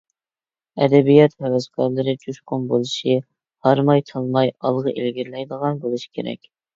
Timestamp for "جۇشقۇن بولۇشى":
2.23-3.17